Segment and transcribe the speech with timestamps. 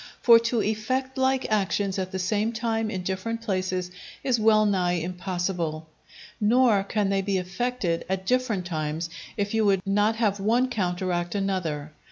[0.23, 3.91] For to effect like actions, at the same time, in different places,
[4.23, 5.91] is well nigh impossible;
[6.39, 11.35] nor can they be effected at different times, if you would not have one counteract
[11.35, 11.91] another.